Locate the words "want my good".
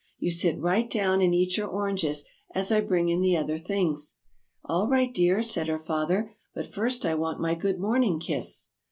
7.13-7.79